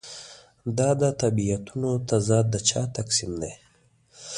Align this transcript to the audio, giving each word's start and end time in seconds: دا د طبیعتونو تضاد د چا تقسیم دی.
دا 0.77 0.89
د 1.01 1.03
طبیعتونو 1.21 1.89
تضاد 2.09 2.45
د 2.53 2.55
چا 2.69 2.81
تقسیم 2.97 3.31
دی. 3.41 3.53